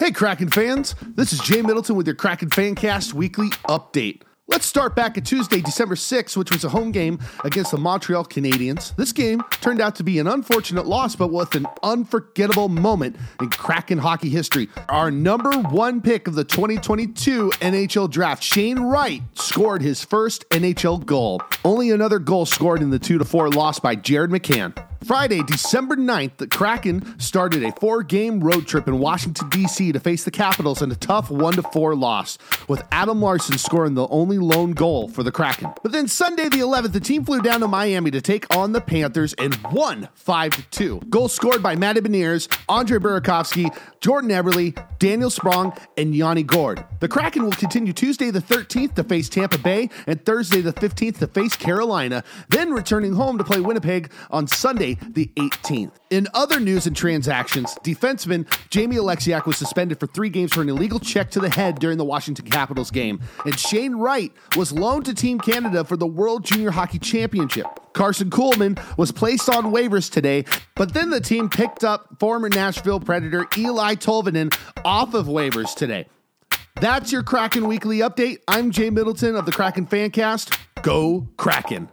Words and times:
Hey, 0.00 0.12
Kraken 0.12 0.48
fans. 0.48 0.94
This 1.14 1.30
is 1.34 1.40
Jay 1.40 1.60
Middleton 1.60 1.94
with 1.94 2.06
your 2.06 2.16
Kraken 2.16 2.48
Fancast 2.48 3.12
weekly 3.12 3.50
update. 3.68 4.22
Let's 4.48 4.64
start 4.64 4.96
back 4.96 5.18
at 5.18 5.26
Tuesday, 5.26 5.60
December 5.60 5.94
6th, 5.94 6.38
which 6.38 6.50
was 6.50 6.64
a 6.64 6.70
home 6.70 6.90
game 6.90 7.18
against 7.44 7.72
the 7.72 7.76
Montreal 7.76 8.24
Canadiens. 8.24 8.96
This 8.96 9.12
game 9.12 9.42
turned 9.60 9.78
out 9.78 9.94
to 9.96 10.02
be 10.02 10.18
an 10.18 10.26
unfortunate 10.26 10.86
loss, 10.86 11.16
but 11.16 11.30
with 11.30 11.54
an 11.54 11.66
unforgettable 11.82 12.70
moment 12.70 13.16
in 13.42 13.50
Kraken 13.50 13.98
hockey 13.98 14.30
history. 14.30 14.70
Our 14.88 15.10
number 15.10 15.52
one 15.52 16.00
pick 16.00 16.26
of 16.26 16.34
the 16.34 16.44
2022 16.44 17.50
NHL 17.60 18.10
draft, 18.10 18.42
Shane 18.42 18.80
Wright, 18.80 19.20
scored 19.34 19.82
his 19.82 20.02
first 20.02 20.48
NHL 20.48 21.04
goal. 21.04 21.42
Only 21.62 21.90
another 21.90 22.18
goal 22.18 22.46
scored 22.46 22.80
in 22.80 22.88
the 22.88 22.98
2 22.98 23.18
4 23.18 23.50
loss 23.50 23.78
by 23.78 23.96
Jared 23.96 24.30
McCann. 24.30 24.74
Friday, 25.04 25.42
December 25.42 25.96
9th, 25.96 26.36
the 26.36 26.46
Kraken 26.46 27.18
started 27.18 27.64
a 27.64 27.72
four 27.72 28.02
game 28.02 28.40
road 28.40 28.66
trip 28.66 28.86
in 28.86 28.98
Washington, 28.98 29.48
D.C. 29.48 29.92
to 29.92 30.00
face 30.00 30.24
the 30.24 30.30
Capitals 30.30 30.82
in 30.82 30.92
a 30.92 30.94
tough 30.94 31.30
1 31.30 31.54
4 31.62 31.94
loss, 31.94 32.36
with 32.70 32.84
Adam 32.92 33.20
Larsson 33.20 33.58
scoring 33.58 33.94
the 33.94 34.06
only 34.08 34.38
lone 34.38 34.70
goal 34.70 35.08
for 35.08 35.24
the 35.24 35.32
Kraken. 35.32 35.72
But 35.82 35.90
then 35.90 36.06
Sunday, 36.06 36.48
the 36.48 36.60
11th, 36.60 36.92
the 36.92 37.00
team 37.00 37.24
flew 37.24 37.42
down 37.42 37.58
to 37.60 37.68
Miami 37.68 38.12
to 38.12 38.20
take 38.20 38.46
on 38.54 38.70
the 38.70 38.80
Panthers 38.80 39.34
and 39.34 39.56
won 39.72 40.08
5 40.14 40.70
2. 40.70 41.00
Goals 41.10 41.34
scored 41.34 41.64
by 41.64 41.74
Matty 41.74 42.00
Beniers, 42.00 42.48
Andre 42.68 42.98
Burakovsky, 42.98 43.76
Jordan 43.98 44.30
Eberle, 44.30 44.72
Daniel 45.00 45.30
Sprong, 45.30 45.76
and 45.98 46.14
Yanni 46.14 46.44
Gourde. 46.44 46.84
The 47.00 47.08
Kraken 47.08 47.42
will 47.42 47.50
continue 47.50 47.92
Tuesday, 47.92 48.30
the 48.30 48.40
13th, 48.40 48.94
to 48.94 49.02
face 49.02 49.28
Tampa 49.28 49.58
Bay 49.58 49.90
and 50.06 50.24
Thursday, 50.24 50.60
the 50.60 50.72
15th, 50.72 51.18
to 51.18 51.26
face 51.26 51.56
Carolina, 51.56 52.22
then 52.50 52.70
returning 52.70 53.14
home 53.14 53.36
to 53.38 53.42
play 53.42 53.58
Winnipeg 53.58 54.12
on 54.30 54.46
Sunday 54.46 54.96
the 55.08 55.26
18th. 55.34 55.90
In 56.10 56.28
other 56.34 56.60
news 56.60 56.86
and 56.86 56.96
transactions, 56.96 57.74
defenseman 57.82 58.46
Jamie 58.70 58.96
Oleksiak 58.96 59.46
was 59.46 59.56
suspended 59.56 59.98
for 59.98 60.06
three 60.06 60.28
games 60.28 60.52
for 60.52 60.62
an 60.62 60.68
illegal 60.68 61.00
check 61.00 61.32
to 61.32 61.40
the 61.40 61.50
head 61.50 61.80
during 61.80 61.98
the 61.98 62.04
Washington 62.04 62.44
Capitals 62.44 62.59
game, 62.92 63.20
and 63.44 63.58
Shane 63.58 63.94
Wright 63.96 64.32
was 64.56 64.72
loaned 64.72 65.06
to 65.06 65.14
Team 65.14 65.38
Canada 65.38 65.84
for 65.84 65.96
the 65.96 66.06
World 66.06 66.44
Junior 66.44 66.70
Hockey 66.70 66.98
Championship. 66.98 67.66
Karson 67.92 68.30
Kuhlman 68.30 68.78
was 68.96 69.12
placed 69.12 69.48
on 69.48 69.72
waivers 69.72 70.10
today, 70.10 70.44
but 70.76 70.94
then 70.94 71.10
the 71.10 71.20
team 71.20 71.48
picked 71.48 71.84
up 71.84 72.18
former 72.18 72.48
Nashville 72.48 73.00
Predator 73.00 73.44
Eeli 73.46 73.96
Tolvanen 73.96 74.54
off 74.84 75.14
of 75.14 75.26
waivers 75.26 75.74
today. 75.74 76.06
That's 76.80 77.12
your 77.12 77.22
Kraken 77.22 77.66
Weekly 77.66 77.98
Update. 77.98 78.38
I'm 78.48 78.70
Jay 78.70 78.90
Middleton 78.90 79.36
of 79.36 79.44
the 79.44 79.52
Kraken 79.52 79.86
Fancast. 79.86 80.56
Go 80.82 81.28
Kraken! 81.36 81.90